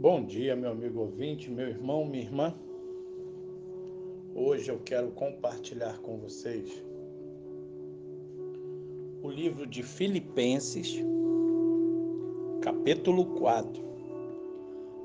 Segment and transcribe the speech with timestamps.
[0.00, 2.54] Bom dia, meu amigo ouvinte, meu irmão, minha irmã.
[4.34, 6.82] Hoje eu quero compartilhar com vocês
[9.22, 10.96] o livro de Filipenses,
[12.62, 13.84] capítulo 4,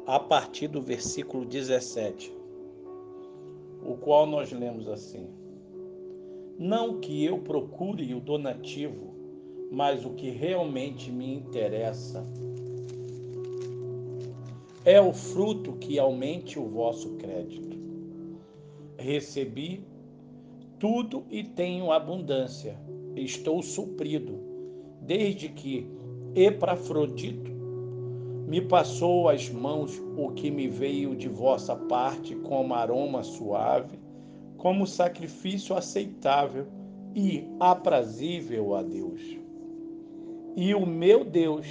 [0.07, 2.33] a partir do versículo 17,
[3.85, 5.27] o qual nós lemos assim:
[6.57, 9.13] Não que eu procure o donativo,
[9.69, 12.25] mas o que realmente me interessa
[14.85, 17.75] é o fruto que aumente o vosso crédito.
[18.99, 19.83] Recebi
[20.79, 22.79] tudo e tenho abundância,
[23.15, 24.39] estou suprido,
[25.01, 25.89] desde que
[26.35, 27.51] Epafrodito
[28.47, 33.97] me passou às mãos o que me veio de vossa parte como aroma suave,
[34.55, 36.67] como sacrifício aceitável
[37.15, 39.21] e aprazível a Deus.
[40.55, 41.65] E o meu Deus,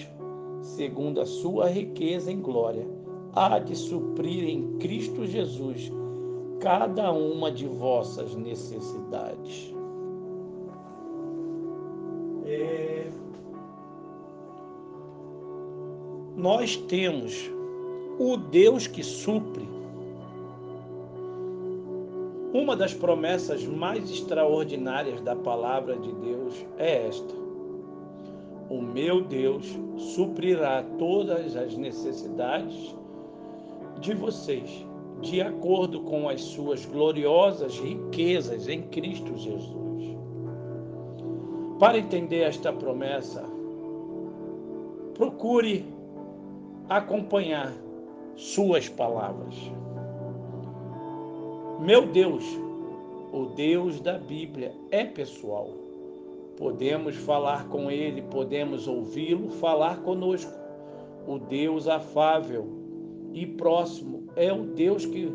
[0.63, 2.94] segundo a sua riqueza em glória,
[3.35, 5.91] há de suprir em Cristo Jesus
[6.61, 9.75] cada uma de vossas necessidades.
[12.47, 13.11] É...
[16.37, 17.51] Nós temos
[18.19, 19.69] o Deus que supre.
[22.53, 27.35] Uma das promessas mais extraordinárias da palavra de Deus é esta:
[28.71, 32.95] O meu Deus suprirá todas as necessidades
[34.05, 34.87] de vocês,
[35.23, 40.15] de acordo com as suas gloriosas riquezas em Cristo Jesus.
[41.79, 43.43] Para entender esta promessa,
[45.15, 45.87] procure
[46.87, 47.73] acompanhar
[48.37, 49.55] suas palavras.
[51.81, 52.45] Meu Deus,
[53.33, 55.71] o Deus da Bíblia, é pessoal.
[56.59, 60.53] Podemos falar com Ele, podemos ouvi-lo falar conosco.
[61.27, 62.84] O Deus afável,
[63.35, 65.29] e próximo é o Deus que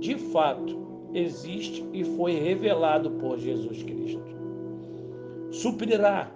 [0.00, 0.74] de fato
[1.12, 4.22] existe e foi revelado por Jesus Cristo.
[5.50, 6.32] Suprirá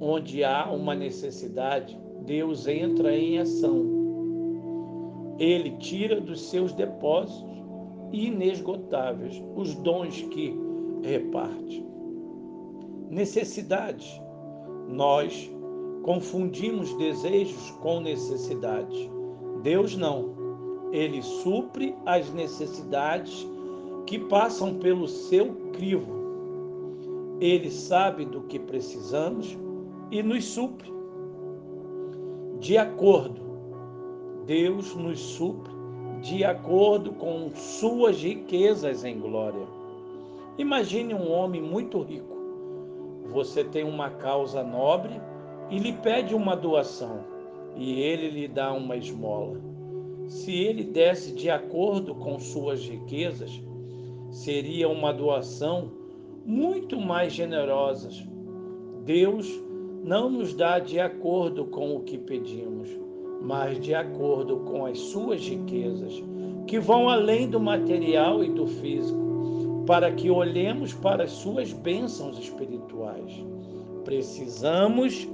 [0.00, 3.86] onde há uma necessidade, Deus entra em ação.
[5.38, 7.56] Ele tira dos seus depósitos
[8.12, 10.54] inesgotáveis os dons que
[11.02, 11.84] reparte.
[13.08, 14.20] Necessidades.
[14.88, 15.50] Nós
[16.02, 19.17] confundimos desejos com necessidades.
[19.62, 20.36] Deus não.
[20.92, 23.46] Ele supre as necessidades
[24.06, 26.18] que passam pelo seu crivo.
[27.40, 29.56] Ele sabe do que precisamos
[30.10, 30.92] e nos supre.
[32.58, 33.40] De acordo,
[34.46, 35.78] Deus nos supre
[36.20, 39.66] de acordo com suas riquezas em glória.
[40.56, 42.36] Imagine um homem muito rico.
[43.30, 45.20] Você tem uma causa nobre
[45.70, 47.37] e lhe pede uma doação
[47.78, 49.60] e ele lhe dá uma esmola.
[50.26, 53.62] Se ele desse de acordo com suas riquezas,
[54.30, 55.90] seria uma doação
[56.44, 58.10] muito mais generosa.
[59.04, 59.48] Deus
[60.04, 62.90] não nos dá de acordo com o que pedimos,
[63.40, 66.22] mas de acordo com as suas riquezas,
[66.66, 72.38] que vão além do material e do físico, para que olhemos para as suas bênçãos
[72.38, 73.32] espirituais.
[74.04, 75.26] Precisamos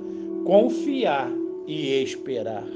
[0.44, 1.33] confiar
[1.67, 2.67] e esperar.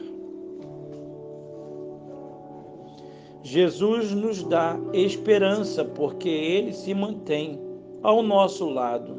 [3.43, 7.59] Jesus nos dá esperança porque ele se mantém
[8.03, 9.17] ao nosso lado.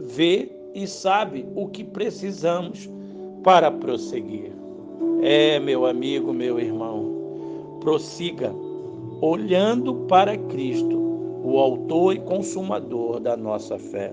[0.00, 2.90] Vê e sabe o que precisamos
[3.42, 4.52] para prosseguir.
[5.22, 8.52] É, meu amigo, meu irmão, prossiga
[9.20, 10.96] olhando para Cristo,
[11.42, 14.12] o autor e consumador da nossa fé.